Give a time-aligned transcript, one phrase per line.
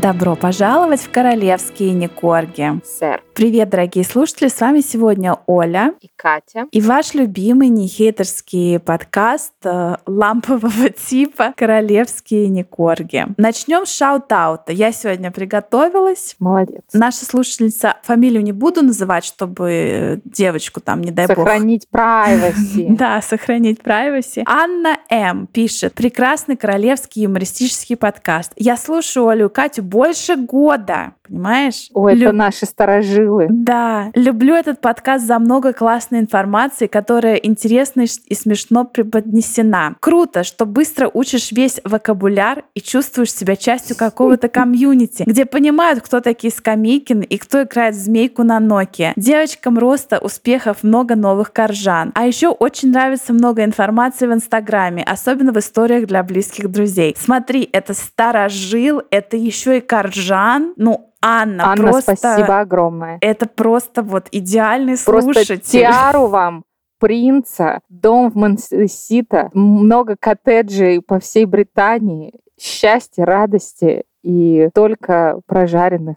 [0.00, 2.80] Добро пожаловать в королевские Никорги.
[2.84, 3.17] Сэр.
[3.38, 6.66] Привет, дорогие слушатели, с вами сегодня Оля и Катя.
[6.72, 13.26] И ваш любимый нехейтерский подкаст э, лампового типа «Королевские Никорги».
[13.36, 14.72] Начнем с шаут-аута.
[14.72, 16.34] Я сегодня приготовилась.
[16.40, 16.82] Молодец.
[16.92, 22.00] Наша слушательница, фамилию не буду называть, чтобы девочку там, не дай сохранить бог...
[22.00, 22.86] Сохранить privacy.
[22.98, 24.42] Да, сохранить privacy.
[24.46, 25.46] Анна М.
[25.46, 25.94] пишет.
[25.94, 28.50] Прекрасный королевский юмористический подкаст.
[28.56, 31.88] Я слушаю Олю и Катю больше года понимаешь?
[31.94, 32.28] Ой, Лю...
[32.28, 33.27] это наши старожилы.
[33.50, 34.10] Да.
[34.14, 39.96] Люблю этот подкаст за много классной информации, которая интересно и смешно преподнесена.
[40.00, 46.20] Круто, что быстро учишь весь вокабуляр и чувствуешь себя частью какого-то комьюнити, где понимают, кто
[46.20, 49.12] такие Скамейкин и кто играет змейку на Nokia.
[49.16, 52.12] Девочкам роста, успехов, много новых коржан.
[52.14, 57.14] А еще очень нравится много информации в Инстаграме, особенно в историях для близких друзей.
[57.18, 60.74] Смотри, это старожил, это еще и коржан.
[60.76, 62.16] Ну, Анна, Анна просто...
[62.16, 63.18] спасибо огромное.
[63.20, 65.60] Это просто вот идеальный просто слушатель.
[65.60, 66.64] тиару вам
[66.98, 76.16] принца, дом в Монсита, много коттеджей по всей Британии, счастья, радости и только прожаренных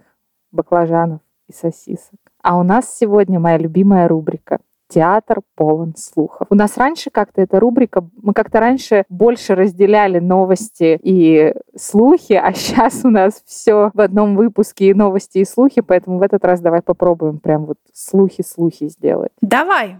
[0.52, 2.20] баклажанов и сосисок.
[2.44, 4.60] А у нас сегодня моя любимая рубрика
[4.94, 6.48] театр полон слухов.
[6.50, 12.54] У нас раньше как-то эта рубрика, мы как-то раньше больше разделяли новости и слухи, а
[12.56, 16.60] сейчас у нас все в одном выпуске и новости, и слухи, поэтому в этот раз
[16.60, 19.32] давай попробуем прям вот слухи-слухи сделать.
[19.42, 19.98] Давай,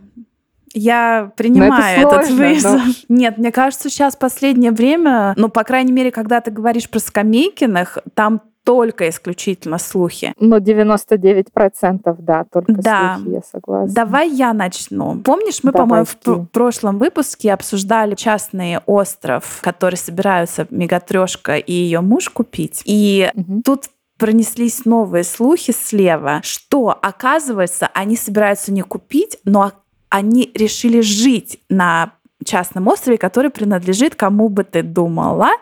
[0.74, 2.82] я принимаю это этот вызов.
[2.82, 2.94] Но...
[3.16, 8.00] Нет, мне кажется, сейчас последнее время, ну, по крайней мере, когда ты говоришь про Скамейкиных,
[8.14, 10.34] там только исключительно слухи.
[10.40, 13.16] Ну, 99% да, только да.
[13.18, 13.94] слухи, я согласна.
[13.94, 15.20] Давай я начну.
[15.22, 22.30] Помнишь, мы, по-моему, в прошлом выпуске обсуждали частный остров, который собираются Мегатрешка и ее муж
[22.30, 22.82] купить.
[22.86, 23.62] И угу.
[23.64, 23.86] тут
[24.18, 29.72] пронеслись новые слухи слева, что, оказывается, они собираются не купить, но
[30.10, 32.14] они решили жить на
[32.46, 35.50] частном острове, который принадлежит кому бы ты думала–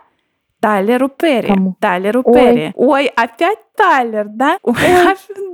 [0.60, 1.48] Тайлеру Перри.
[1.48, 1.76] Кому?
[1.80, 2.34] Тайлеру Ой.
[2.34, 2.72] Перри.
[2.76, 4.58] Ой, опять Тайлер, да?
[4.62, 4.76] Ой,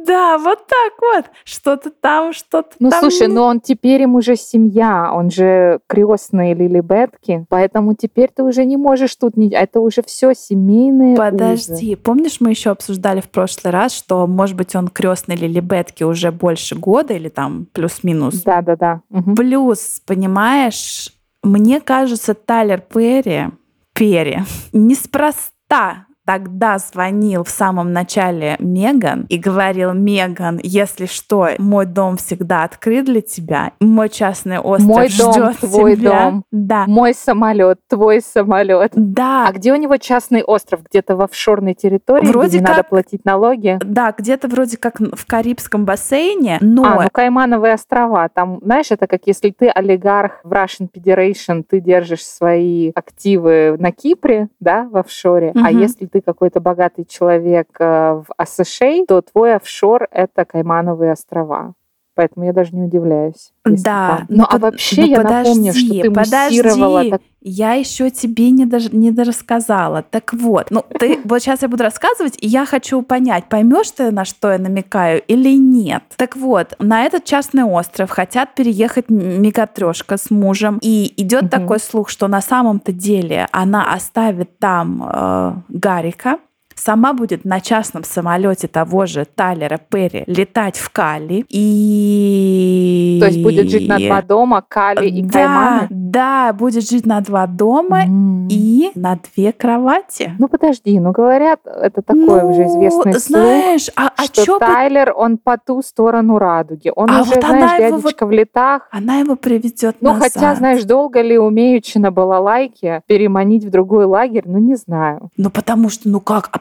[0.07, 1.25] да, вот так вот.
[1.43, 3.01] Что-то там, что-то ну, там.
[3.03, 8.31] Ну, слушай, но он теперь им уже семья, он же крестный Лили Бетки, поэтому теперь
[8.35, 9.37] ты уже не можешь тут...
[9.37, 9.49] Не...
[9.49, 11.97] Это уже все семейные Подожди, узы.
[11.97, 16.31] помнишь, мы еще обсуждали в прошлый раз, что, может быть, он крестный Лили Бетки уже
[16.31, 18.41] больше года или там плюс-минус?
[18.41, 19.01] Да-да-да.
[19.11, 19.35] Угу.
[19.35, 21.11] Плюс, понимаешь,
[21.43, 23.51] мне кажется, Тайлер Перри
[23.95, 24.43] Перри.
[24.73, 32.63] Неспроста тогда звонил в самом начале Меган и говорил, Меган, если что, мой дом всегда
[32.63, 36.09] открыт для тебя, мой частный остров мой ждет дом, твой тебя.
[36.09, 36.85] дом, да.
[36.87, 38.91] мой самолет, твой самолет.
[38.95, 39.47] Да.
[39.47, 40.81] А где у него частный остров?
[40.89, 43.79] Где-то в офшорной территории, вроде где как, надо платить налоги?
[43.83, 46.83] Да, где-то вроде как в Карибском бассейне, но...
[46.85, 48.29] А, ну Каймановые острова.
[48.29, 53.91] Там, знаешь, это как если ты олигарх в Russian Federation, ты держишь свои активы на
[53.91, 55.59] Кипре, да, в офшоре, угу.
[55.63, 61.73] а если ты какой-то богатый человек э, в США, то твой офшор— это Каймановые острова.
[62.15, 63.51] Поэтому я даже не удивляюсь.
[63.65, 64.25] Да.
[64.29, 66.61] Ну, ну а вообще ну, я подожди, напомню, что ты подожди.
[66.63, 67.09] муссировала...
[67.09, 67.21] Так...
[67.47, 70.01] Я еще тебе не, даже, не дорассказала.
[70.01, 74.11] Так вот, ну ты вот сейчас я буду рассказывать, и я хочу понять, поймешь ты,
[74.11, 76.03] на что я намекаю или нет.
[76.15, 81.49] Так вот, на этот частный остров хотят переехать мегатрешка с мужем, и идет угу.
[81.49, 86.39] такой слух, что на самом-то деле она оставит там э, Гарика,
[86.75, 91.45] сама будет на частном самолете того же Тайлера Перри летать в Кали.
[91.49, 93.17] И...
[93.19, 95.87] То есть будет жить на два дома, Кали и да, Кайманы?
[95.89, 98.47] Да, будет жить на два дома mm.
[98.49, 100.33] и на две кровати.
[100.39, 104.59] Ну подожди, ну говорят, это такой ну, уже известный знаешь, слух, а, что а чё
[104.59, 106.91] Тайлер, он по ту сторону радуги.
[106.95, 108.87] Он а уже, вот знаешь, дядечка вот, в летах.
[108.91, 110.33] Она его приведет Ну назад.
[110.33, 115.29] хотя, знаешь, долго ли умеючи на балалайке переманить в другой лагерь, ну не знаю.
[115.37, 116.59] Ну потому что, ну как, а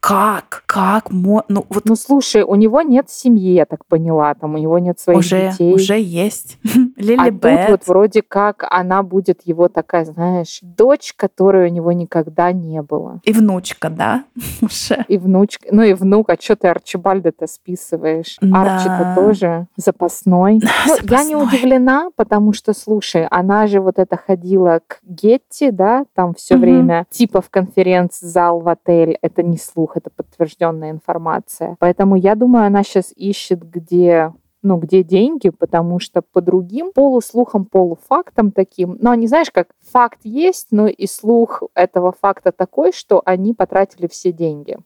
[0.00, 0.62] как?
[0.66, 1.10] Как?
[1.10, 1.84] Ну, вот...
[1.84, 5.50] ну, слушай, у него нет семьи, я так поняла, там у него нет своих уже,
[5.50, 5.74] детей.
[5.74, 6.58] Уже есть.
[6.96, 7.66] Лили а Бет.
[7.66, 12.80] тут вот вроде как она будет его такая, знаешь, дочь, которой у него никогда не
[12.80, 13.20] было.
[13.24, 14.24] И внучка, да?
[14.62, 15.04] Уже.
[15.08, 15.68] И внучка.
[15.70, 18.36] Ну и внук, а что ты Арчибальда-то списываешь?
[18.40, 18.62] Да.
[18.62, 20.60] Арчи-то тоже запасной.
[20.86, 26.04] Ну, я не удивлена, потому что, слушай, она же вот это ходила к Гетти, да,
[26.14, 29.18] там все время, типа в конференц-зал в отель.
[29.20, 31.76] Это не слух, это подтвержденная информация.
[31.80, 34.32] Поэтому я думаю, она сейчас ищет, где
[34.62, 40.18] ну, где деньги, потому что по другим полуслухам, полуфактам таким, ну, они, знаешь, как факт
[40.24, 44.76] есть, но и слух этого факта такой, что они потратили все деньги.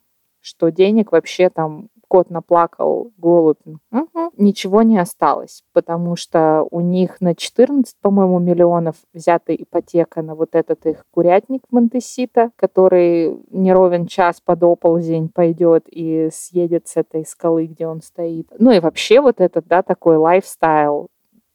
[0.43, 3.57] что денег вообще там кот наплакал, голубь.
[3.65, 4.33] Угу.
[4.37, 10.51] Ничего не осталось, потому что у них на 14, по-моему, миллионов взята ипотека на вот
[10.53, 17.25] этот их курятник Монтесита, который не ровен час под оползень пойдет и съедет с этой
[17.25, 18.47] скалы, где он стоит.
[18.59, 21.09] Ну и вообще вот этот, да, такой лайфстайл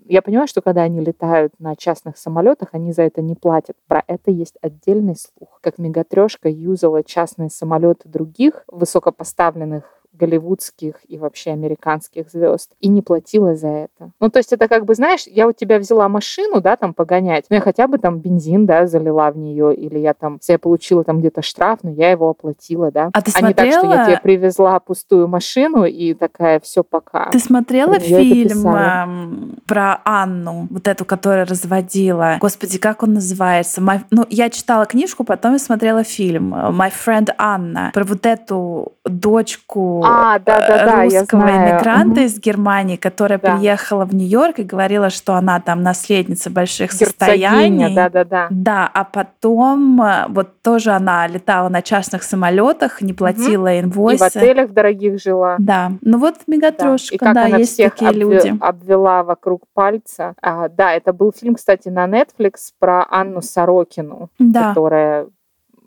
[0.09, 3.75] я понимаю, что когда они летают на частных самолетах, они за это не платят.
[3.88, 5.59] Про это есть отдельный слух.
[5.62, 13.55] Как мегатрешка юзала частные самолеты других высокопоставленных голливудских и вообще американских звезд и не платила
[13.55, 14.11] за это.
[14.19, 17.45] Ну, то есть это как бы, знаешь, я у тебя взяла машину, да, там погонять,
[17.49, 20.59] но я хотя бы там бензин, да, залила в нее, или я там, если я
[20.59, 23.09] получила там где-то штраф, но я его оплатила, да.
[23.13, 23.67] А ты а смотрела?
[23.67, 27.29] не так, что я тебе привезла пустую машину и такая, все, пока.
[27.29, 32.37] Ты смотрела фильм эм, про Анну, вот эту, которая разводила?
[32.39, 33.81] Господи, как он называется?
[33.81, 34.01] My...
[34.11, 40.03] Ну, я читала книжку, потом я смотрела фильм My Friend Анна про вот эту дочку
[40.07, 42.19] а, да, да, да, русского иммигранта угу.
[42.21, 43.56] из Германии, которая да.
[43.56, 47.95] приехала в Нью-Йорк и говорила, что она там наследница больших состояний.
[47.95, 48.48] Да, да, да.
[48.50, 53.80] Да, а потом э, вот тоже она летала на частных самолетах, не платила угу.
[53.80, 54.25] инвойсы.
[54.25, 55.56] И в отелях дорогих жила.
[55.59, 55.92] Да.
[56.01, 58.57] Ну вот мегатрошка, да, и как да, она есть всех такие обве- люди.
[58.59, 60.33] обвела вокруг пальца.
[60.42, 64.69] А, да, это был фильм, кстати, на Netflix про Анну Сорокину, да.
[64.69, 65.27] которая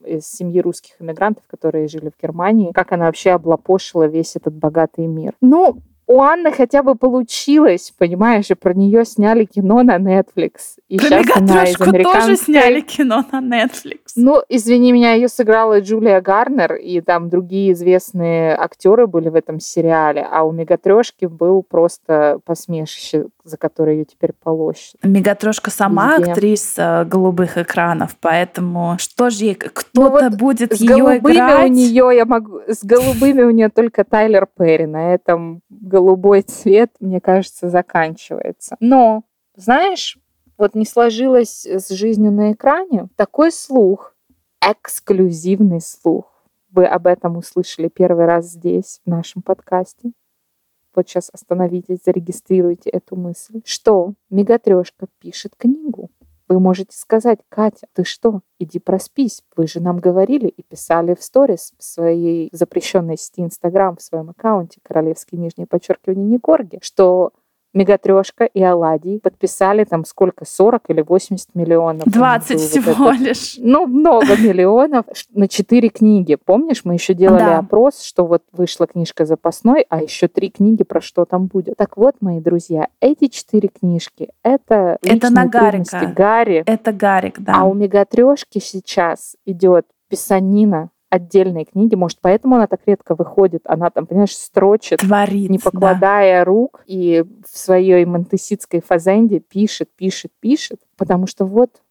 [0.04, 5.06] из семьи русских иммигрантов, которые жили в Германии, как она вообще облапошила весь этот богатый
[5.06, 5.34] мир.
[5.40, 10.80] Ну, у Анны хотя бы получилось, понимаешь, и про нее сняли кино на Netflix.
[10.88, 12.20] И про сейчас она из американской...
[12.20, 13.98] тоже сняли кино на Netflix.
[14.16, 19.60] Ну, извини меня, ее сыграла Джулия Гарнер, и там другие известные актеры были в этом
[19.60, 24.96] сериале, а у Мегатрешки был просто посмешище, за которое ее теперь полощут.
[25.04, 26.32] Мегатрошка сама Везде.
[26.32, 31.70] актриса голубых экранов, поэтому что же ей кто-то ну, вот будет с ее голубыми играть?
[31.70, 35.62] у нее я могу, с голубыми у нее только Тайлер Перри на этом
[36.00, 38.76] голубой цвет, мне кажется, заканчивается.
[38.80, 39.24] Но,
[39.54, 40.18] знаешь,
[40.56, 43.08] вот не сложилось с жизнью на экране.
[43.16, 44.14] Такой слух,
[44.62, 46.24] эксклюзивный слух.
[46.70, 50.12] Вы об этом услышали первый раз здесь, в нашем подкасте.
[50.94, 53.60] Вот сейчас остановитесь, зарегистрируйте эту мысль.
[53.64, 56.10] Что Мегатрешка пишет книгу.
[56.50, 59.44] Вы можете сказать, Катя, ты что, иди проспись.
[59.54, 64.30] Вы же нам говорили и писали в сторис в своей запрещенной сети Инстаграм, в своем
[64.30, 67.30] аккаунте королевские нижние подчеркивания Никорги, что
[67.72, 72.04] Мегатрешка и Оладий подписали там сколько, 40 или 80 миллионов?
[72.06, 73.24] 20 всего вот это.
[73.24, 73.56] лишь.
[73.58, 76.34] Ну, много миллионов на 4 книги.
[76.36, 77.58] Помнишь, мы еще делали Да.
[77.58, 81.76] опрос, что вот вышла книжка запасной, а еще три книги про что там будет.
[81.76, 86.12] Так вот, мои друзья, эти четыре книжки— это Это на Гарика.
[86.16, 86.62] Гарри.
[86.66, 87.54] Это Гарик, да.
[87.60, 93.62] А у Мегатрешки сейчас идет писанина отдельной книги, может, поэтому она так редко выходит.
[93.64, 95.64] Она там, понимаешь, строчит, Творит, не да.
[95.64, 101.82] покладая рук, и в своей монтеситской фазенде пишет, пишет, пишет, потому что вот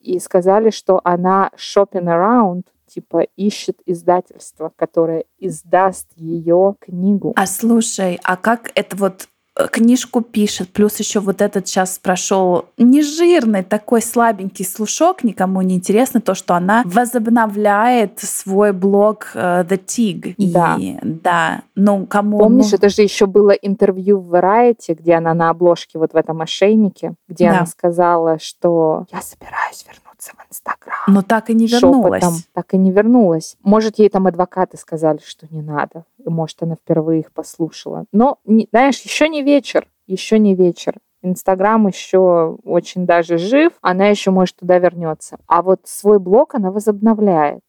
[0.00, 7.32] и сказали, что она shopping around, типа ищет издательство, которое издаст ее книгу.
[7.36, 9.28] А слушай, а как это вот
[9.70, 16.20] книжку пишет, плюс еще вот этот сейчас прошел нежирный такой слабенький слушок, никому не интересно
[16.20, 20.34] то, что она возобновляет свой блог э, The Tig.
[20.38, 20.76] Да.
[20.78, 22.38] И, да, ну кому...
[22.38, 26.40] Помнишь, это же еще было интервью в Variety, где она на обложке вот в этом
[26.40, 27.58] ошейнике, где Да.
[27.58, 30.98] она сказала, что я собираюсь вернуться в Инстаграм.
[31.08, 32.22] но так и не вернулась.
[32.22, 33.56] шепотом, так и не вернулась.
[33.62, 36.04] Может, ей там адвокаты сказали, что не надо.
[36.24, 38.04] И может, она впервые их послушала.
[38.12, 39.86] Но, не- знаешь, еще не вечер.
[40.06, 40.94] Еще не вечер.
[41.22, 45.38] Инстаграм еще очень даже жив, она еще, может, туда вернется.
[45.46, 47.60] А вот свой блог она возобновляет.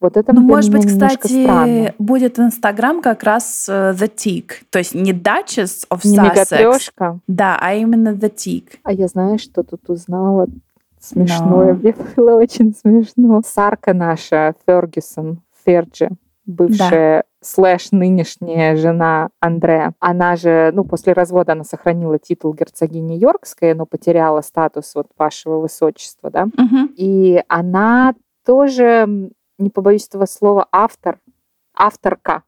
[0.00, 1.92] Вот это Ну, может быть, кстати, странно.
[1.98, 4.50] будет Инстаграм как раз э, The Tick.
[4.70, 6.22] То есть не Duchess of Не Sussex.
[6.22, 7.18] мегатрешка.
[7.26, 8.76] Да, а именно The Tick.
[8.84, 10.46] А я знаю, что тут узнала.
[11.00, 11.74] Смешное.
[11.74, 11.80] Но.
[11.80, 13.42] Мне было очень смешно.
[13.44, 16.10] Сарка наша, Фергюсон, Ферджи,
[16.46, 19.92] бывшая слэш нынешняя жена Андрея.
[20.00, 25.60] Она же, ну, после развода она сохранила титул герцогини Йоркской, но потеряла статус вот вашего
[25.60, 26.46] высочества, да.
[26.46, 26.90] Мгм.
[26.96, 28.14] И она
[28.44, 31.18] тоже, не побоюсь этого слова, автор,
[31.76, 32.42] авторка,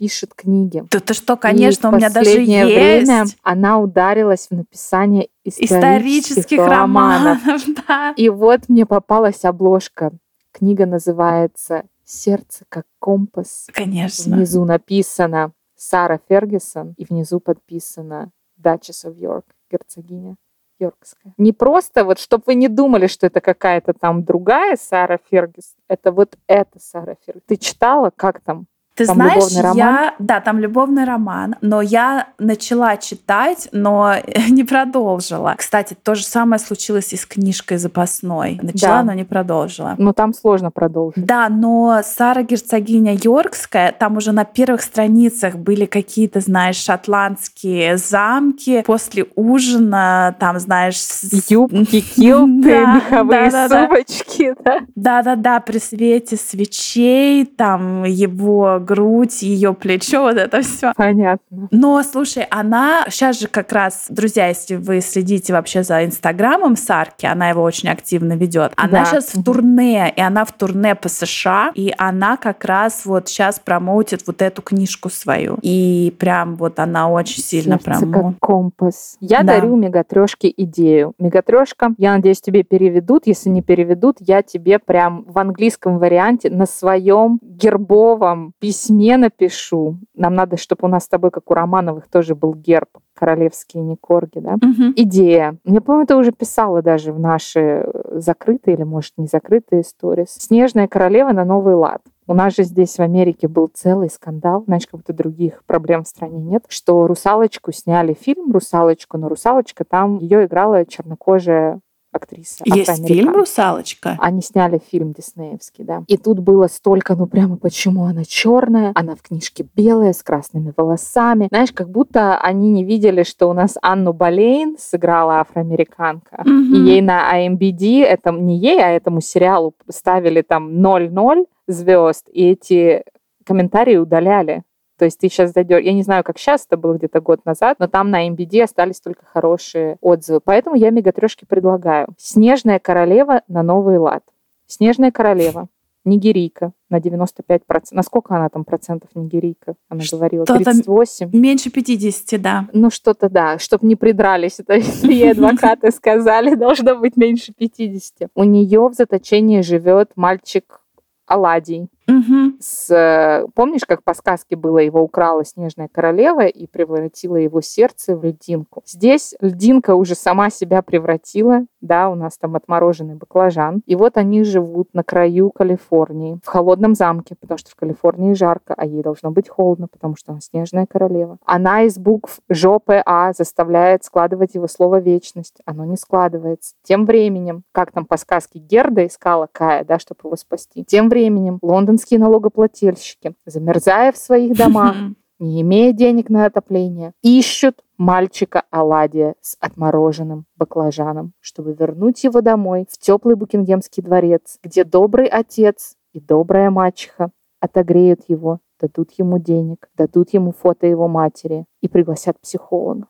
[0.00, 0.82] пишет книги.
[0.90, 5.28] Да ты что, И конечно, в у меня даже время есть она ударилась в написание
[5.44, 7.44] исторических, исторических романов.
[7.44, 8.14] романов, да.
[8.16, 10.12] И вот мне попалась обложка.
[10.52, 13.66] Книга называется «Сердце как компас».
[13.74, 14.36] Конечно.
[14.36, 20.36] Внизу написано Сара Фергюсон, и внизу подписано Duchess of York, герцогиня
[20.78, 21.34] Йоркская.
[21.36, 26.10] Не просто вот, чтобы вы не думали, что это какая-то там другая Сара Фергюсон, это
[26.10, 27.42] вот эта Сара Фергюсон.
[27.46, 28.66] Ты читала, как там?
[28.96, 29.76] Ты Там знаешь, любовный роман?
[29.78, 30.14] я...
[30.18, 34.14] Да, там любовный роман, но я начала читать, но
[34.50, 35.54] не продолжила.
[35.56, 38.58] Кстати, то же самое случилось и с книжкой запасной.
[38.60, 39.02] Начала, Да.
[39.04, 39.94] но не продолжила.
[39.96, 41.24] Ну, там сложно продолжить.
[41.24, 48.82] Да, но Сара Герцогиня Йоркская, там уже на первых страницах были какие-то, знаешь, шотландские замки.
[48.86, 50.96] После ужина, там, знаешь...
[51.00, 53.86] с- Юбки, килты, Да, меховые да-да-да.
[53.86, 54.80] сумочки, да?
[54.94, 60.92] Да-да-да, при свете свечей, там его грудь, ее плечо, вот это все.
[60.96, 61.68] Понятно.
[61.70, 67.24] Но, слушай, она сейчас же как раз, друзья, если вы следите вообще за Инстаграмом Сарки,
[67.26, 68.72] она его очень активно ведет.
[68.76, 69.04] Она Да.
[69.04, 73.60] сейчас в турне, и она в турне по США, и она как раз вот сейчас
[73.60, 75.56] промоутит вот эту книжку свою.
[75.62, 78.12] И прям вот она очень сильно Сердце прям...
[78.32, 79.16] как компас.
[79.20, 79.54] Я Да.
[79.54, 81.12] дарю мегатрешке идею.
[81.18, 83.26] Мегатрешка, я надеюсь, тебе переведут.
[83.26, 88.69] Если не переведут, я тебе прям в английском варианте на своем гербовом письме
[89.16, 89.98] напишу.
[90.14, 93.96] Нам надо, чтобы у нас с тобой, как у Романовых, тоже был герб королевские не
[93.96, 94.56] корги, да?
[94.62, 94.94] Мгм.
[94.96, 95.56] Идея.
[95.64, 100.24] Я помню, ты уже писала даже в наши э, закрытые или, может, не закрытые истории.
[100.26, 102.00] Снежная королева на новый лад.
[102.26, 106.08] У нас же здесь в Америке был целый скандал, знаешь, как будто других проблем в
[106.08, 111.80] стране нет, что «Русалочку» сняли фильм «Русалочку», но «Русалочка» там ее играла чернокожая
[112.22, 112.62] актриса.
[112.66, 113.32] Есть фильм.
[113.34, 114.16] «Русалочка»?
[114.20, 116.04] Они сняли фильм диснеевский, да.
[116.06, 120.72] И тут было столько, ну прямо почему она черная, она в книжке белая, с красными
[120.76, 121.48] волосами.
[121.50, 126.42] Знаешь, как будто они не видели, что у нас Анну Болейн сыграла афроамериканка.
[126.44, 126.84] И Мгм.
[126.84, 133.04] ей на IMBD, это не ей, а этому сериалу ставили там 0-0 звезд, и эти
[133.44, 134.62] комментарии удаляли.
[135.00, 137.78] То есть ты сейчас зайдешь, я не знаю, как сейчас, это было где-то год назад,
[137.78, 140.40] но там на MBD остались только хорошие отзывы.
[140.44, 142.08] Поэтому я мегатрешки предлагаю.
[142.18, 144.22] Снежная королева на новый лад.
[144.66, 145.68] Снежная королева.
[146.04, 147.60] Нигерийка на 95%.
[147.92, 149.74] Насколько она там процентов нигерийка?
[149.88, 150.44] Она говорила.
[150.44, 151.30] Что-то 38.
[151.32, 152.68] Меньше 50, да.
[152.74, 154.58] Ну, что-то да, чтобы не придрались.
[154.60, 158.28] Это ей адвокаты сказали, должно быть меньше 50.
[158.34, 160.82] У нее в заточении живет мальчик
[161.24, 161.88] Аладий.
[162.10, 162.56] Мгм.
[162.60, 168.16] С, э, помнишь, как по сказке было, его украла снежная королева и превратила его сердце
[168.16, 168.82] в льдинку.
[168.86, 173.82] Здесь льдинка уже сама себя превратила, да, у нас там отмороженный баклажан.
[173.86, 178.74] И вот они живут на краю Калифорнии, в холодном замке, потому что в Калифорнии жарко,
[178.76, 181.38] а ей должно быть холодно, потому что она снежная королева.
[181.44, 185.60] Она из букв ЖОП А заставляет складывать его слово «вечность».
[185.64, 186.74] Оно не складывается.
[186.82, 190.84] Тем временем, как там по сказке Герда искала Кая, да, чтобы его спасти.
[190.84, 191.58] Тем временем
[192.00, 194.96] лондонские налогоплательщики, замерзая в своих домах,
[195.38, 202.86] не имея денег на отопление, ищут мальчика Аладия с отмороженным баклажаном, чтобы вернуть его домой
[202.90, 207.30] в теплый Букингемский дворец, где добрый отец и добрая мачеха
[207.60, 213.06] отогреют его, дадут ему денег, дадут ему фото его матери и пригласят психолога.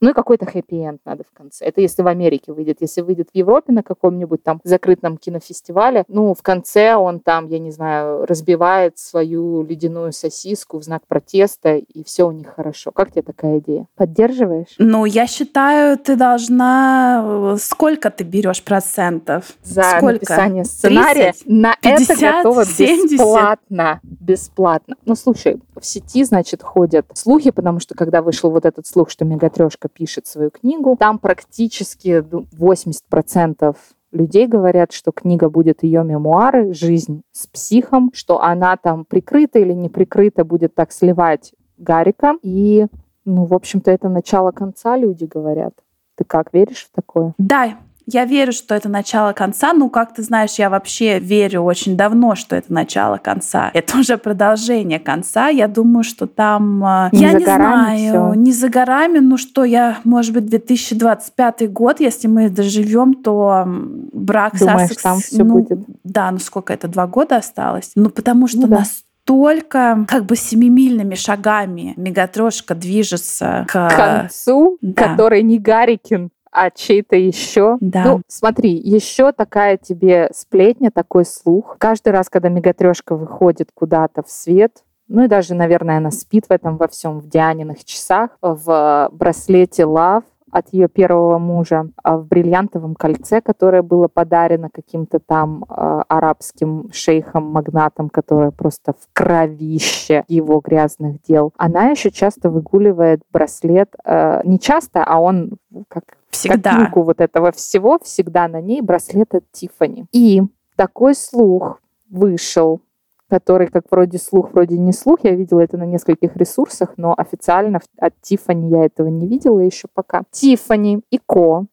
[0.00, 1.64] Ну и какой-то хэппи-энд надо в конце.
[1.64, 2.78] Это если в Америке выйдет.
[2.80, 7.58] Если выйдет в Европе на каком-нибудь там закрытом кинофестивале, ну, в конце он там, я
[7.58, 12.92] не знаю, разбивает свою ледяную сосиску в знак протеста, и все у них хорошо.
[12.92, 13.86] Как тебе такая идея?
[13.96, 14.74] Поддерживаешь?
[14.78, 17.56] Ну, я считаю, ты должна...
[17.58, 19.56] Сколько ты берешь процентов?
[19.62, 20.12] За Сколько?
[20.14, 21.46] написание сценария 30?
[21.46, 22.10] на 50?
[22.10, 23.12] это готово 70?
[23.12, 24.00] бесплатно.
[24.02, 24.96] Бесплатно.
[25.04, 29.24] Ну, слушай, в сети, значит, ходят слухи, потому что когда вышел вот этот слух, что
[29.24, 33.76] Мегатрешка пишет свою книгу, там практически ну, 80%
[34.12, 39.72] людей говорят, что книга будет ее мемуары, жизнь с психом, что она там прикрыта или
[39.72, 42.36] не прикрыта будет так сливать Гарика.
[42.42, 42.86] И,
[43.24, 45.74] ну, в общем-то, это начало конца, люди говорят.
[46.16, 47.34] Ты как, веришь в такое?
[47.38, 47.78] Да,
[48.10, 49.72] я верю, что это начало конца.
[49.74, 53.70] Ну, как ты знаешь, я вообще верю очень давно, что это начало конца.
[53.74, 55.48] Это уже продолжение конца.
[55.48, 56.82] Я думаю, что там...
[56.84, 58.34] э, Не я не знаю, всё.
[58.34, 59.18] не за горами.
[59.18, 65.18] Ну что, я, может быть, 2025 год, если мы доживем, то брак Думаешь, Сассекс, там
[65.20, 65.78] всё ну, будет?
[66.04, 67.92] Да, ну сколько это, два года осталось?
[67.94, 68.78] Ну, потому что Ну да.
[68.78, 73.88] настолько как бы семимильными шагами мегатрошка движется к...
[73.90, 75.08] к концу, да.
[75.08, 77.76] который не Гарикин, а чей-то еще.
[77.80, 78.04] Да.
[78.04, 81.76] Ну, смотри, еще такая тебе сплетня, такой слух.
[81.78, 86.52] Каждый раз, когда мегатрешка выходит куда-то в свет, ну и даже, наверное, она спит в
[86.52, 92.26] этом во всем, в Дианиных часах, в браслете Love от ее первого мужа, а в
[92.26, 100.60] бриллиантовом кольце, которое было подарено каким-то там э, арабским шейхом-магнатом, которое просто в кровище его
[100.60, 101.52] грязных дел.
[101.56, 106.78] Она еще часто выгуливает браслет, э, не часто, а он как Всегда.
[106.78, 110.06] копилку вот этого всего всегда на ней браслет от Тифани.
[110.12, 110.42] И
[110.76, 112.80] такой слух вышел,
[113.28, 115.20] который как вроде слух, вроде не слух.
[115.22, 119.88] Я видела это на нескольких ресурсах, но официально от Тифани я этого не видела еще
[119.92, 120.22] пока.
[120.30, 121.66] Тифани и Ко,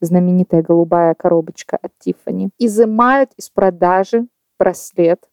[0.00, 4.26] знаменитая голубая коробочка от Тифани, изымают из продажи
[4.58, 5.28] браслет,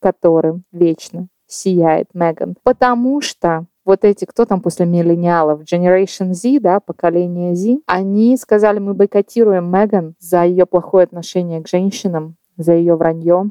[0.00, 2.56] которым вечно сияет Меган.
[2.62, 8.78] Потому что вот эти, кто там после миллениалов, Generation Z, да, поколение Z, они сказали,
[8.78, 13.50] мы бойкотируем Меган за ее плохое отношение к женщинам, за ее вранье,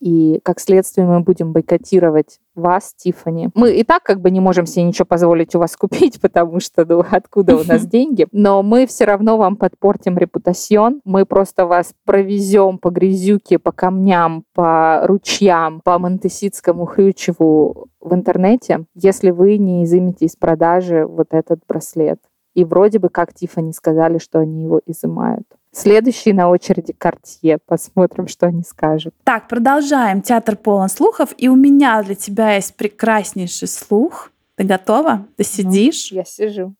[0.00, 3.50] и как следствие мы будем бойкотировать вас, Тифани.
[3.54, 6.84] Мы и так как бы не можем себе ничего позволить у вас купить, потому что
[6.84, 11.00] ну, откуда у нас деньги, но мы все равно вам подпортим репутацион.
[11.04, 18.84] Мы просто вас провезем по грязюке, по камням, по ручьям, по Монтеситскому хрючеву в интернете,
[18.94, 22.18] если вы не изымете из продажи вот этот браслет.
[22.54, 25.46] И вроде бы как Тифани сказали, что они его изымают.
[25.76, 27.58] Следующий на очереди Картье.
[27.66, 29.14] Посмотрим, что они скажут.
[29.24, 30.22] Так, продолжаем.
[30.22, 31.34] Театр полон слухов.
[31.36, 34.30] И у меня для тебя есть прекраснейший слух.
[34.54, 35.26] Ты готова?
[35.36, 36.08] Ты сидишь?
[36.10, 36.74] Ну, я сижу.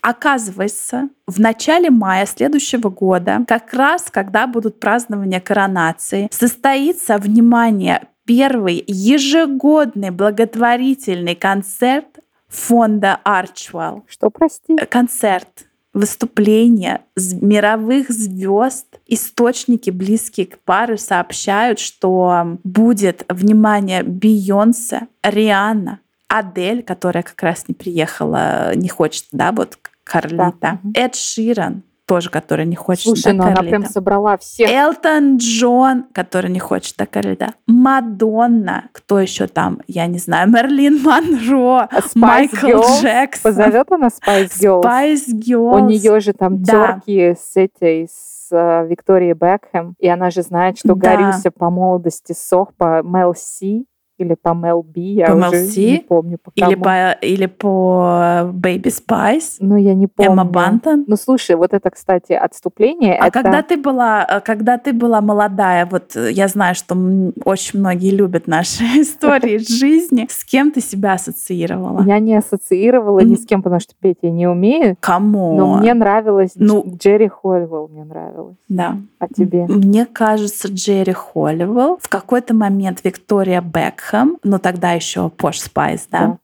[0.00, 8.82] Оказывается, в начале мая следующего года, как раз когда будут празднования коронации, состоится, внимание, первый
[8.86, 14.04] ежегодный благотворительный концерт фонда Archwell.
[14.08, 14.74] Что, прости?
[14.88, 26.82] Концерт выступления мировых звезд, источники, близкие к паре, сообщают, что будет, внимание, Бейонсе, Рианна, Адель,
[26.82, 30.80] которая как раз не приехала, не хочет, да, вот Карлита, да.
[30.94, 34.68] Эд Ширан, тоже, который не хочет Слушай, ну она прям собрала всех.
[34.70, 37.54] Элтон Джон, который не хочет да.
[37.66, 43.02] Мадонна, кто еще там, я не знаю, Мерлин Монро, а Майкл Girls.
[43.02, 43.52] Джексон.
[43.52, 44.82] Позовет она Spice Girls?
[44.82, 45.74] Spice Girls.
[45.74, 46.94] У нее же там да.
[46.94, 51.16] терки с этой, с э, Викторией Бекхэм, и она же знает, что да.
[51.16, 53.86] Горюся по молодости сох по Мел Си
[54.18, 56.38] или по Мел Би, я по уже не помню.
[56.38, 59.56] По или, по, или по Baby Spice.
[59.60, 60.32] Ну, я не помню.
[60.32, 61.04] Эмма Бантон.
[61.06, 63.16] Ну, слушай, вот это, кстати, отступление.
[63.16, 63.42] А это...
[63.42, 66.96] когда ты была, э, когда ты была молодая, вот э, я знаю, что
[67.44, 72.02] очень многие любят наши истории из жизни, с кем ты себя ассоциировала?
[72.04, 74.96] Я не ассоциировала ни с кем, потому что петь я не умею.
[75.00, 75.56] Кому?
[75.56, 78.56] Но мне нравилась ну, Джерри Холливелл, мне нравилась.
[78.68, 78.96] Да.
[79.18, 79.66] А тебе?
[79.68, 81.98] Мне кажется, Джерри Холливелл.
[82.00, 86.38] В какой-то момент Виктория Бек Бекхэм, но тогда еще Пош Спайс, да.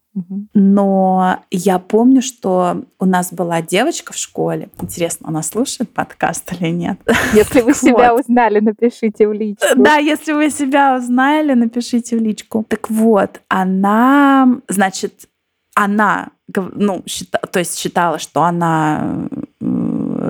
[0.54, 4.68] Но я помню, что у нас была девочка в школе.
[4.80, 7.00] Интересно, она слушает подкаст или нет?
[7.32, 9.66] Если вы себя узнали, напишите в личку.
[9.74, 12.64] Да, если вы себя узнали, напишите в личку.
[12.68, 15.28] Так вот, она, значит,
[15.74, 19.28] она, ну, счита, то есть считала, что она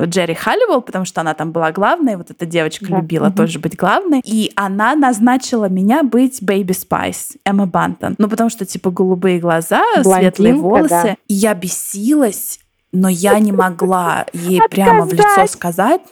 [0.07, 2.99] Джерри Халливелл, потому что она там была главной, вот эта девочка да.
[2.99, 3.37] любила угу.
[3.37, 8.15] тоже быть главной, и она назначила меня быть Baby Spice, Эмма Бантон.
[8.19, 10.89] Ну, потому что, типа, голубые глаза, Блондинка, светлые волосы.
[10.89, 11.17] Да.
[11.29, 12.61] И я бесилась,
[12.93, 16.03] но я не могла ей прямо в лицо сказать.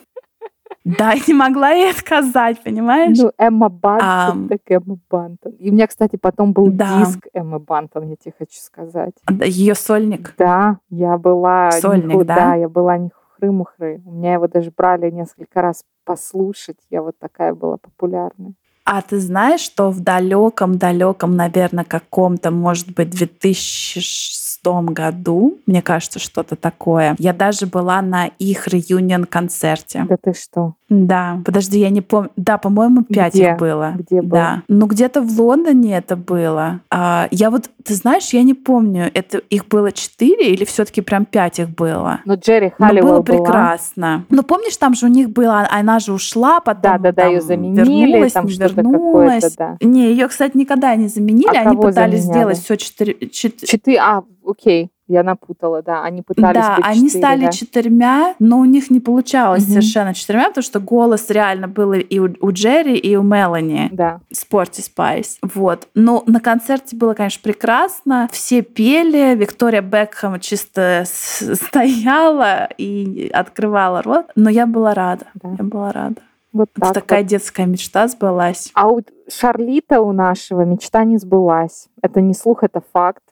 [0.84, 3.18] Да, не могла ей отказать, понимаешь?
[3.18, 5.52] Ну, Эмма Бантон, а, так Эмма Бантон.
[5.52, 7.04] И у меня, кстати, потом был да.
[7.04, 9.14] диск Эммы Бантон, я тебе хочу сказать.
[9.44, 10.34] Ее сольник?
[10.38, 11.70] Да, я была...
[11.72, 12.34] Сольник, не, да?
[12.34, 13.10] Да, я была не
[13.42, 14.00] хухры-мухры.
[14.04, 16.78] У меня его даже брали несколько раз послушать.
[16.90, 18.52] Я вот такая была популярная.
[18.84, 26.56] А ты знаешь, что в далеком-далеком, наверное, каком-то, может быть, 2006 году, мне кажется, что-то
[26.56, 30.04] такое, я даже была на их реюнион-концерте.
[30.08, 30.74] Да ты что?
[30.92, 32.30] Да, подожди, я не помню.
[32.36, 33.52] Да, по-моему, пять Где?
[33.52, 33.94] их было.
[33.96, 34.30] Где было?
[34.30, 34.62] Да.
[34.68, 36.80] Ну, где-то в Лондоне это было.
[36.90, 41.00] А, я вот, ты знаешь, я не помню, это их было четыре или все таки
[41.00, 42.20] прям пять их было?
[42.26, 44.26] Ну, Джерри Халливелл было прекрасно.
[44.28, 47.40] Ну, помнишь, там же у них была, она же ушла, потом да, да, да, ее
[47.40, 49.56] заменили, вернулась, там не вернулась.
[49.56, 49.78] Да.
[49.80, 52.38] Не, ее, кстати, никогда не заменили, а они пытались заменяли?
[52.38, 53.16] сделать все четыре...
[53.30, 54.90] Четыре, а, окей.
[55.12, 56.02] Я напутала, да.
[56.04, 57.52] Они пытались Да, быть они 4, стали да.
[57.52, 59.72] четырьмя, но у них не получалось угу.
[59.72, 63.90] совершенно четырьмя, потому что голос реально был и у, у Джерри, и у Мелани.
[63.92, 64.20] Да.
[64.32, 65.38] Спорти Спайс.
[65.42, 65.86] Вот.
[65.94, 68.30] Но на концерте было, конечно, прекрасно.
[68.32, 69.34] Все пели.
[69.34, 74.30] Виктория Бекхэм чисто стояла и открывала рот.
[74.34, 75.26] Но я была рада.
[75.34, 75.50] Да.
[75.58, 76.22] Я была рада.
[76.54, 77.28] Вот так такая вот.
[77.28, 78.70] детская мечта сбылась.
[78.72, 81.88] А у Шарлита у нашего мечта не сбылась.
[82.00, 83.22] Это не слух, это факт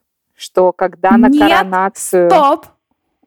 [0.41, 2.31] что когда на Нет, коронацию...
[2.31, 2.67] стоп!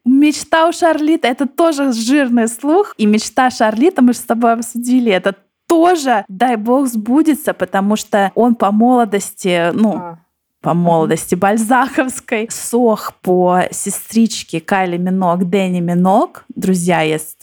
[0.04, 2.94] Мечта у Шарлита— это тоже жирный слух.
[2.98, 5.34] И мечта Шарлита, мы же с тобой обсудили, это
[5.66, 10.18] тоже, дай бог, сбудется, потому что он по молодости, ну, а
[10.64, 12.48] по молодости бальзаковской.
[12.50, 16.46] Сох по сестричке Кайли Минок, Дэнни Минок.
[16.48, 17.36] Друзья, если,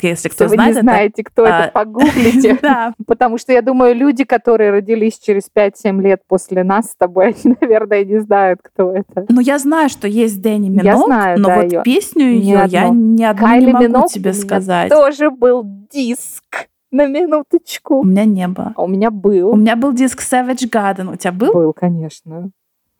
[0.00, 0.74] если кто если знает...
[0.76, 2.58] вы не знаете, кто а, это, погуглите.
[2.62, 2.94] Да.
[3.06, 7.56] Потому что я думаю, люди, которые родились через 5-7 лет после нас с тобой, они,
[7.60, 9.26] наверное, не знают, кто это.
[9.28, 11.82] Ну, я знаю, что есть Дэнни Минок, я знаю, но да, вот ее.
[11.82, 14.88] песню ее я ни одну Кайли не могу Минок тебе сказать.
[14.88, 18.00] тоже был диск на минуточку.
[18.00, 18.72] У меня не было.
[18.76, 19.50] А у меня был.
[19.50, 21.12] У меня был диск Savage Garden.
[21.12, 21.52] У тебя был?
[21.52, 22.50] Был, конечно.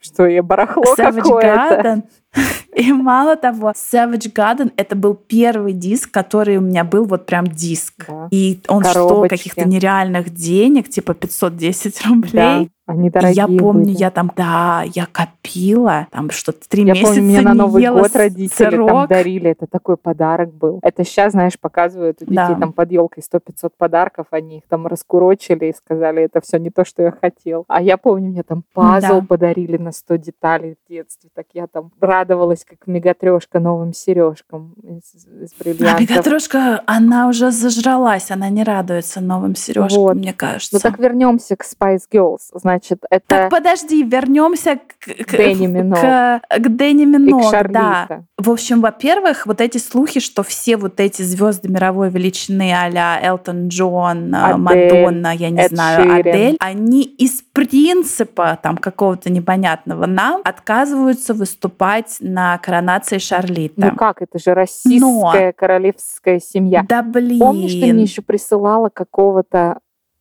[0.01, 1.49] Что я барахло Savage какое-то.
[1.55, 2.03] Garden.
[2.75, 7.47] И мало того, Savage Garden это был первый диск, который у меня был вот прям
[7.47, 8.07] диск.
[8.09, 8.29] Да.
[8.31, 8.91] И он Коробочки.
[8.91, 12.33] стоил каких-то нереальных денег, типа 510 рублей.
[12.33, 12.67] Да.
[12.85, 13.97] Они дорогие Я помню, были.
[13.97, 18.01] я там, да, я копила, там что-то три я месяца помню, мне на Новый ела
[18.01, 18.89] год родители сырок.
[18.89, 20.81] там дарили, это такой подарок был.
[20.83, 22.55] Это сейчас, знаешь, показывают у детей да.
[22.57, 26.85] там под елкой 100-500 подарков, они их там раскурочили и сказали, это все не то,
[26.85, 27.65] что я хотел.
[27.69, 29.27] А я помню, мне там пазл да.
[29.29, 35.27] подарили на 100 деталей в детстве, так я там радовалась, как мегатрешка новым сережкам из,
[35.27, 35.99] из бриллиантов.
[35.99, 40.17] А мегатрешка, она уже зажралась, она не радуется новым сережкам, вот.
[40.17, 40.77] мне кажется.
[40.77, 43.25] Ну так вернемся к Spice Girls, значит, это...
[43.27, 46.01] Так подожди, вернемся к, к Дэнни Минок.
[46.01, 48.25] К, к Дэнни Минок, да.
[48.39, 53.69] В общем, во-первых, вот эти слухи, что все вот эти звезды мировой величины а-ля Элтон
[53.69, 56.17] Джон, э, Адель, Мадонна, я не Эд знаю, Ширин.
[56.17, 63.75] Адель, они из принципа там какого-то непонятного нам отказываются выступать на коронации Шарлита.
[63.91, 65.53] Ну как, это же российская Но...
[65.57, 66.85] королевская семья.
[66.89, 67.39] Да блин.
[67.39, 69.79] Помнишь, ты мне еще присылала какого-то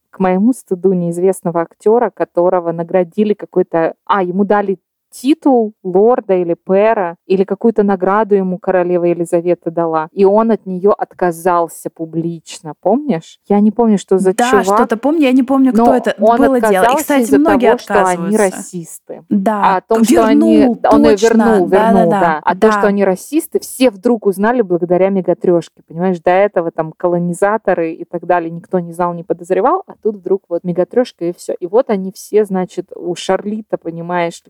[0.10, 3.96] к моему стыду неизвестного актера, которого наградили какой-то...
[4.06, 4.78] А, ему дали
[5.12, 10.08] титул лорда или пера, или какую-то награду ему королева Елизавета дала.
[10.12, 13.40] И он от нее отказался публично, помнишь?
[13.48, 14.66] Я не помню, что за да, чувак.
[14.66, 16.94] Да, что-то помню, я не помню, кто это он было дело.
[16.94, 19.24] И, кстати, многие того, что они расисты.
[19.30, 20.76] Да, а о том, вернул, что они...
[20.76, 20.90] Точно.
[20.96, 21.92] Он ее вернул, вернул, да.
[21.92, 22.20] да, да.
[22.20, 22.42] да.
[22.44, 22.68] А да.
[22.68, 26.20] то, что они расисты, все вдруг узнали благодаря мегатрешке, понимаешь?
[26.20, 30.44] До этого там колонизаторы и так далее никто не знал, не подозревал, а тут вдруг
[30.50, 31.54] вот мегатрешка и все.
[31.60, 34.42] И вот они все, значит, у Шарлита, понимаешь,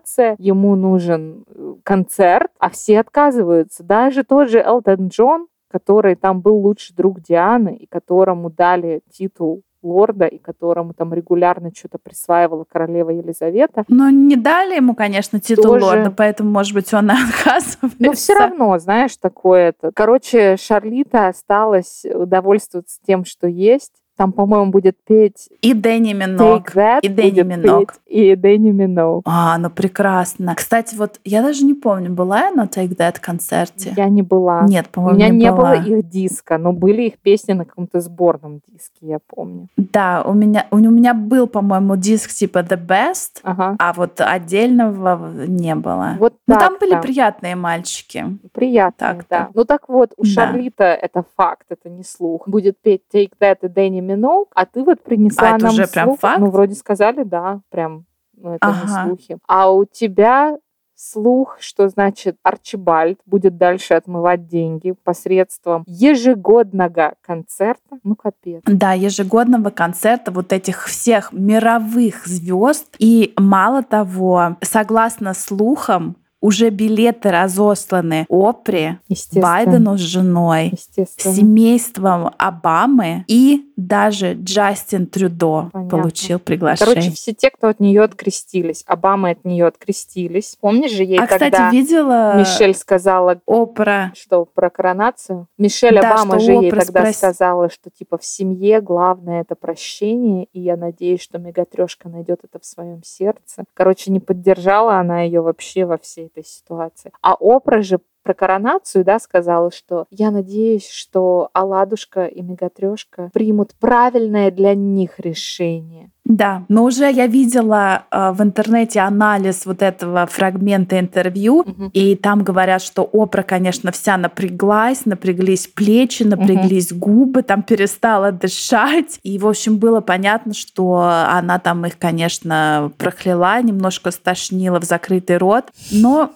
[0.00, 3.82] коронация, ему нужен э, концерт, а все отказываются.
[3.82, 9.62] Даже тот же Элтон Джон, который там был лучший друг Дианы, и которому дали титул
[9.82, 13.84] лорда, и которому там регулярно что-то присваивала королева Елизавета.
[13.88, 15.84] Но не дали ему, конечно, титул Тоже...
[15.84, 17.96] лорда, поэтому, может быть, он отказывается.
[17.98, 19.90] Но все равно, знаешь, такое-то.
[19.94, 23.92] Короче, Шарлита осталась удовольствоваться тем, что есть.
[24.20, 25.48] Там, по-моему, будет петь...
[25.62, 26.74] И Дэнни Минок.
[27.00, 27.94] И Дэнни Минок.
[28.04, 29.22] И Дэнни Минок.
[29.24, 30.54] А, ну прекрасно.
[30.54, 33.94] Кстати, вот я даже не помню, была я на Take That концерте?
[33.96, 34.66] Я не была.
[34.66, 35.74] Нет, по-моему, У меня не, не была.
[35.74, 39.68] было их диска, но были их песни на каком-то сборном диске, я помню.
[39.78, 43.76] Да, у меня, у меня был, по-моему, диск типа The Best, ага.
[43.78, 46.16] а вот отдельного не было.
[46.18, 47.00] Вот ну, так, там были да.
[47.00, 48.26] приятные мальчики.
[48.52, 49.26] Приятные, Так-то.
[49.30, 49.48] да.
[49.54, 50.28] Ну так вот, у Да.
[50.28, 52.46] Шарлита это факт, это не слух.
[52.46, 55.86] Будет петь Take That и Дэнни Минок, а ты вот принесла А это нам уже
[55.86, 56.20] прям слух.
[56.20, 56.40] факт?
[56.40, 58.04] Ну, вроде сказали, да, прям,
[58.36, 58.80] ну, это Ага.
[58.82, 59.38] не слухи.
[59.46, 60.56] А у тебя
[60.94, 67.98] слух, что значит Арчибальд будет дальше отмывать деньги посредством ежегодного концерта.
[68.02, 68.62] Ну, капец.
[68.66, 72.94] Да, ежегодного концерта вот этих всех мировых звезд.
[72.98, 78.98] И мало того, согласно слухам, уже билеты разосланы Опре.
[79.34, 80.72] Байдену с женой,
[81.18, 85.88] семейством Обамы и даже Джастин Трюдо Понятно.
[85.98, 86.94] получил приглашение.
[86.94, 88.84] Короче, все те, кто от нее открестились.
[88.86, 90.56] Обама от нее открестились.
[90.60, 94.12] Помнишь же ей, а, когда кстати, видела Мишель сказала, Опра?
[94.14, 95.46] что про коронацию?
[95.58, 99.54] Мишель Да, Обама же ей Опра тогда спрос- сказала, что типа в семье главное это
[99.54, 103.64] прощение, и я надеюсь, что Мегатрешка найдет это в своем сердце.
[103.74, 107.12] Короче, не поддержала она ее вообще во всей этой ситуации.
[107.22, 113.72] А Опра же про коронацию, да, сказала, что я надеюсь, что Аладушка и Мегатрешка примут
[113.80, 116.10] правильное для них решение.
[116.24, 121.90] Да, но уже я видела э, в интернете анализ вот этого фрагмента интервью, Мгм.
[121.92, 129.18] и там говорят, что Опра, конечно, вся напряглась, напряглись плечи, напряглись губы, там перестала дышать.
[129.24, 135.38] И, в общем, было понятно, что она там их, конечно, прокляла, немножко стошнила в закрытый
[135.38, 135.64] рот.
[135.90, 136.30] Но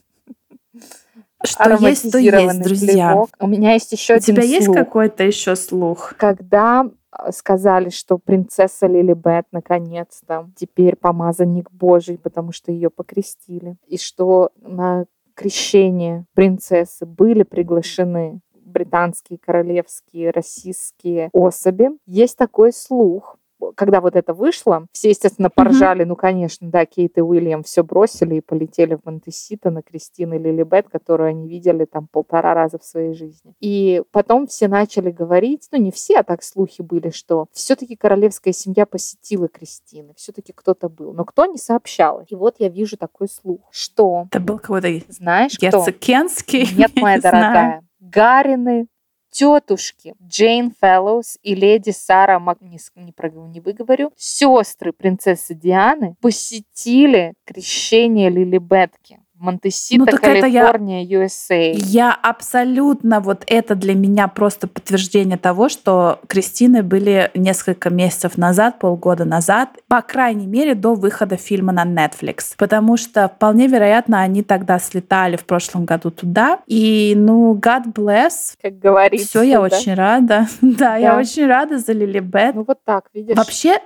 [1.45, 3.11] что есть, то есть, друзья.
[3.11, 3.31] плевок.
[3.41, 4.77] У меня есть еще У один тебя есть слух.
[4.77, 6.15] какой-то еще слух?
[6.17, 13.99] Когда а, сказали, что принцесса Лилибет наконец-то теперь помазанник Божий, потому что ее покрестили, и
[13.99, 21.91] что на крещение принцессы были приглашены британские, королевские, российские особи.
[22.07, 23.39] Есть такой слух,
[23.73, 26.09] когда вот это вышло, все, естественно, поржали, mm-hmm.
[26.09, 30.89] ну, конечно, да, Кейт и Уильям все бросили и полетели в Монтесита на Кристину Лилибет,
[30.89, 33.55] которую они видели там полтора раза в своей жизни.
[33.61, 38.53] И потом все начали говорить, ну, не все, а так слухи были, что все-таки королевская
[38.53, 42.25] семья посетила Кристины, все-таки кто-то был, но кто не сообщал.
[42.29, 44.27] И вот я вижу такой слух, что...
[44.31, 44.89] Это был какой-то...
[45.09, 45.85] Знаешь, кто?
[45.93, 46.69] Кенский?
[46.77, 47.83] Нет, моя дорогая.
[48.01, 48.87] Гарины
[49.35, 52.61] тетушки Джейн Фэллоус и леди Сара Мак...
[52.61, 53.13] не, не,
[53.49, 59.19] не выговорю, сестры принцессы Дианы посетили крещение Лилибетки.
[59.45, 61.73] Монтесита, ну, Калифорния, я, USA.
[61.77, 68.79] Я абсолютно, вот это для меня просто подтверждение того, что Кристины были несколько месяцев назад,
[68.79, 72.55] полгода назад, по крайней мере, до выхода фильма на Netflix.
[72.57, 76.61] Потому что вполне вероятно, они тогда слетали в прошлом году туда.
[76.67, 78.55] И, ну, God bless.
[78.61, 79.29] Как говорится.
[79.29, 79.63] Все, я да?
[79.63, 80.47] очень рада.
[80.61, 82.55] да, да, я очень рада за Лили Бет.
[82.55, 83.37] Ну, вот так, видишь.
[83.37, 83.81] Вообще,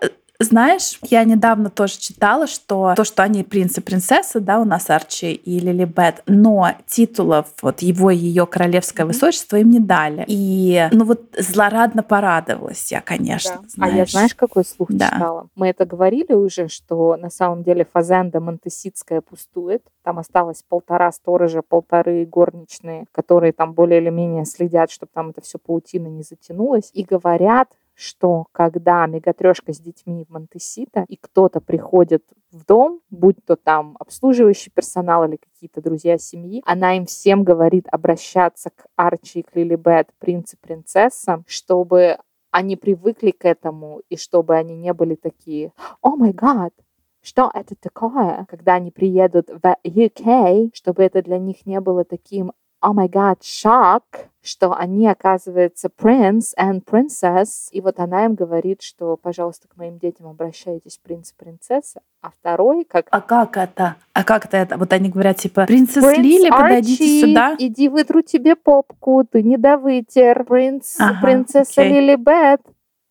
[0.45, 4.89] знаешь, я недавно тоже читала, что то, что они принц и принцесса, да, у нас
[4.89, 9.09] Арчи и Лили Бет, но титулов вот его и ее королевское mm-hmm.
[9.09, 10.25] высочество им не дали.
[10.29, 13.63] И, ну вот, злорадно порадовалась я, конечно.
[13.77, 13.87] Да.
[13.87, 15.11] А я знаешь, какой слух да.
[15.11, 15.49] читала?
[15.57, 19.83] Мы это говорили уже, что на самом деле фазенда Монтеситская пустует.
[20.05, 25.41] Там осталось полтора сторожа, полторы горничные, которые там более или менее следят, чтобы там это
[25.41, 26.91] все паутина не затянулось.
[26.93, 33.45] И говорят, что когда мегатрешка с детьми в Монтесита, и кто-то приходит в дом, будь
[33.45, 39.41] то там обслуживающий персонал или какие-то друзья семьи, она им всем говорит обращаться к Арчи
[39.41, 42.19] и к Лилибет, принц и принцесса, чтобы
[42.53, 46.73] они привыкли к этому, и чтобы они не были такие «О май гад,
[47.21, 52.53] что это такое?» Когда они приедут в UK, чтобы это для них не было таким
[52.81, 54.05] «О май гад, шок!»
[54.49, 59.99] что они, оказывается, принц and princess, и вот она им говорит, что, пожалуйста, к моим
[59.99, 63.07] детям обращайтесь принц и принцесса, а второй как...
[63.11, 63.97] А как это?
[64.15, 64.57] А как это?
[64.57, 64.79] это?
[64.79, 67.57] Вот они говорят, типа, принцесс принц Лили, подойдите Арчи, сюда.
[67.59, 70.45] иди вытру тебе попку, ты не довытер.
[70.45, 71.93] Принц, ага, принцесса окей.
[71.93, 72.63] Лили Бет,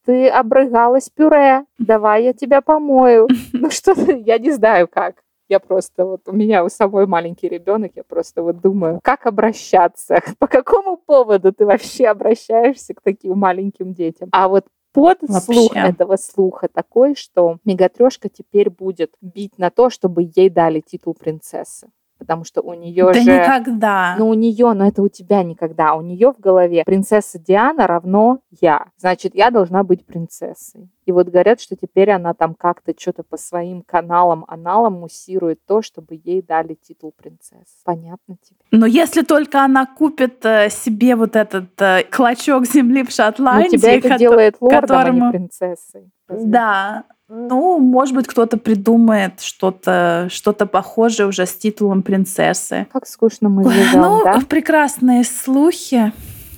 [0.06, 3.28] ты обрыгалась пюре, давай я тебя помою.
[3.54, 5.16] Ну что я не знаю как.
[5.50, 10.20] Я просто вот, у меня у самой маленький ребенок, я просто вот думаю, как обращаться,
[10.40, 14.30] по какому поводу ты вообще обращаешься к таким маленьким детям.
[14.32, 20.30] А вот под слух этого слуха такой, что мегатрешка теперь будет бить на то, чтобы
[20.36, 23.22] ей дали титул принцессы потому что у нее да же...
[23.22, 24.16] никогда.
[24.18, 25.96] Ну, у нее, но это у тебя никогда.
[25.96, 28.88] У нее в голове принцесса Диана равно я.
[28.98, 30.90] Значит, я должна быть принцессой.
[31.06, 35.82] И вот говорят, что теперь она там как-то что-то по своим каналам, аналам муссирует то,
[35.82, 37.78] чтобы ей дали титул принцессы.
[37.86, 38.60] Понятно тебе?
[38.72, 43.70] Но если только она купит э, себе вот этот э, клочок земли в Шотландии...
[43.72, 45.24] Но тебя это ко- делает лордом, которому...
[45.24, 46.12] а не принцессой.
[46.28, 46.48] Разве?
[46.50, 52.88] Да, ну, может быть, кто-то придумает что-то что похожее уже с титулом принцессы.
[52.92, 54.42] Как скучно мы живем, Ну, да?
[54.48, 56.14] прекрасные слухи.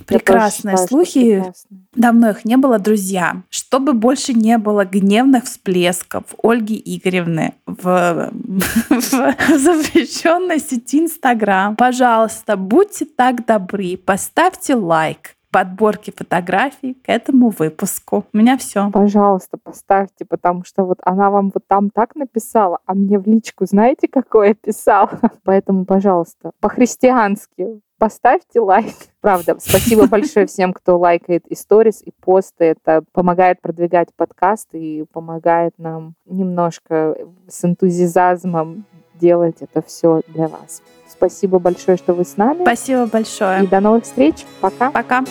[0.06, 1.52] Прекрасные считаю, слухи.
[1.94, 3.42] Давно их не было, друзья.
[3.48, 8.30] Чтобы больше не было гневных всплесков Ольги Игоревны в,
[8.88, 18.24] в запрещенной сети Инстаграм, пожалуйста, будьте так добры, поставьте лайк, подборки фотографий к этому выпуску.
[18.32, 18.90] У меня все.
[18.90, 23.66] Пожалуйста, поставьте, потому что вот она вам вот там так написала, а мне в личку
[23.66, 25.18] знаете, какое писала?
[25.44, 28.94] Поэтому, пожалуйста, по-христиански поставьте лайк.
[29.20, 32.64] Правда, спасибо большое всем, кто лайкает и сторис, и посты.
[32.64, 37.14] Это помогает продвигать подкаст и помогает нам немножко
[37.46, 38.86] с энтузиазмом
[39.20, 40.82] делать это все для вас.
[41.08, 42.62] Спасибо большое, что вы с нами.
[42.62, 43.64] Спасибо большое.
[43.64, 44.46] И до новых встреч.
[44.60, 44.90] Пока.
[44.90, 45.24] Пока.